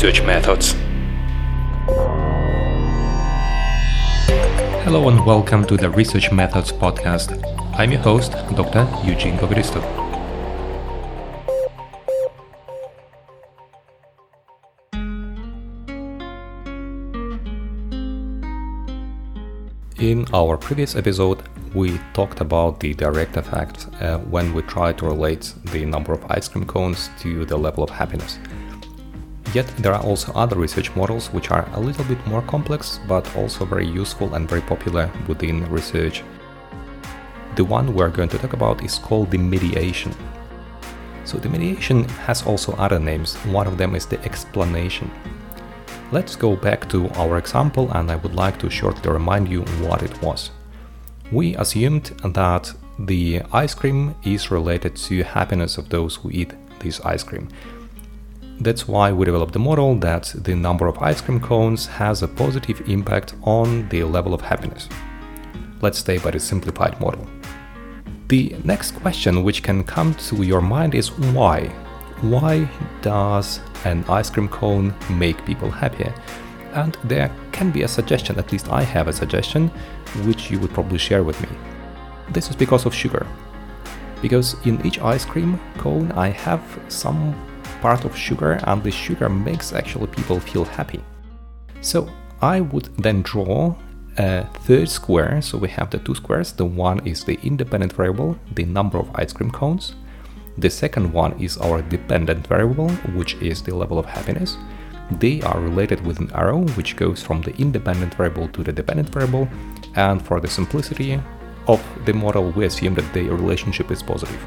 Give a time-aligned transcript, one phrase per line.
[0.00, 0.76] research methods.
[4.84, 7.32] Hello and welcome to the Research Methods podcast.
[7.76, 8.86] I'm your host, Dr.
[9.04, 9.82] Eugene Bobristov.
[19.98, 21.42] In our previous episode,
[21.74, 26.24] we talked about the direct effect uh, when we try to relate the number of
[26.30, 28.38] ice cream cones to the level of happiness.
[29.58, 33.24] Yet there are also other research models which are a little bit more complex but
[33.34, 36.22] also very useful and very popular within research.
[37.56, 40.14] The one we're going to talk about is called the mediation.
[41.24, 43.34] So the mediation has also other names.
[43.58, 45.10] One of them is the explanation.
[46.12, 50.04] Let's go back to our example and I would like to shortly remind you what
[50.04, 50.52] it was.
[51.32, 57.00] We assumed that the ice cream is related to happiness of those who eat this
[57.00, 57.48] ice cream.
[58.60, 62.28] That's why we developed the model that the number of ice cream cones has a
[62.28, 64.88] positive impact on the level of happiness.
[65.80, 67.26] Let's stay by the simplified model.
[68.28, 71.72] The next question which can come to your mind is why?
[72.22, 72.68] why
[73.00, 76.12] does an ice cream cone make people happier?
[76.74, 79.68] And there can be a suggestion, at least I have a suggestion,
[80.24, 81.48] which you would probably share with me.
[82.30, 83.26] This is because of sugar.
[84.20, 87.34] Because in each ice cream cone I have some
[87.80, 91.02] part of sugar, and the sugar makes actually people feel happy.
[91.80, 92.08] So
[92.42, 93.74] I would then draw
[94.16, 95.40] a third square.
[95.42, 96.52] So we have the two squares.
[96.52, 99.94] The one is the independent variable, the number of ice cream cones,
[100.58, 104.56] the second one is our dependent variable, which is the level of happiness.
[105.12, 109.08] They are related with an arrow, which goes from the independent variable to the dependent
[109.08, 109.48] variable,
[109.94, 111.20] and for the simplicity
[111.68, 114.44] of the model, we assume that the relationship is positive.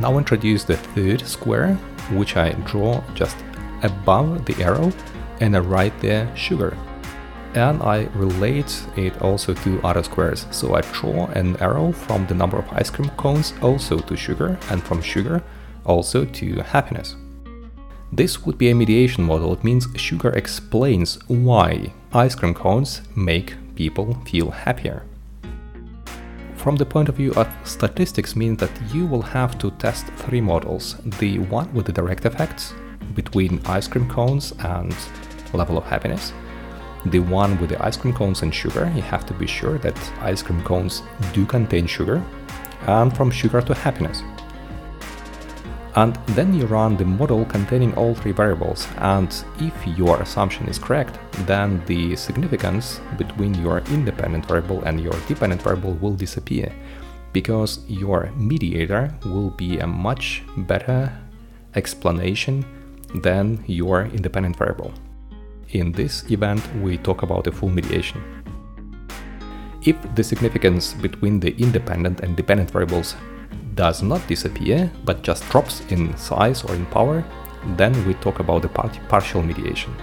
[0.00, 1.74] Now introduce the third square,
[2.12, 3.36] which I draw just
[3.82, 4.92] above the arrow,
[5.40, 6.76] and I write there sugar
[7.54, 10.46] and I relate it also to other squares.
[10.50, 14.58] So I draw an arrow from the number of ice cream cones also to sugar
[14.70, 15.42] and from sugar
[15.84, 17.16] also to happiness.
[18.12, 19.52] This would be a mediation model.
[19.52, 25.04] It means sugar explains why ice cream cones make people feel happier.
[26.62, 30.40] From the point of view of statistics means that you will have to test three
[30.40, 30.96] models.
[31.18, 32.72] The one with the direct effects
[33.14, 34.94] between ice cream cones and
[35.52, 36.32] level of happiness
[37.06, 39.98] the one with the ice cream cones and sugar, you have to be sure that
[40.20, 41.02] ice cream cones
[41.32, 42.22] do contain sugar,
[42.86, 44.22] and from sugar to happiness.
[45.94, 49.28] And then you run the model containing all three variables, and
[49.60, 55.60] if your assumption is correct, then the significance between your independent variable and your dependent
[55.60, 56.72] variable will disappear,
[57.34, 61.12] because your mediator will be a much better
[61.74, 62.64] explanation
[63.16, 64.94] than your independent variable.
[65.72, 68.22] In this event, we talk about a full mediation.
[69.84, 73.16] If the significance between the independent and dependent variables
[73.74, 77.24] does not disappear, but just drops in size or in power,
[77.76, 78.68] then we talk about the
[79.08, 79.94] partial mediation.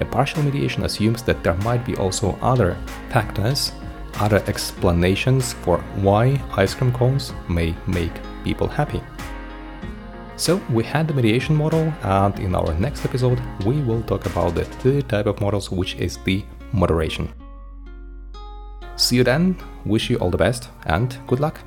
[0.00, 2.76] A partial mediation assumes that there might be also other
[3.10, 3.72] factors,
[4.16, 8.12] other explanations for why ice cream cones may make
[8.42, 9.02] people happy.
[10.36, 14.56] So we had the mediation model and in our next episode we will talk about
[14.56, 17.32] the third type of models which is the moderation.
[18.96, 21.60] See you then, wish you all the best and good luck!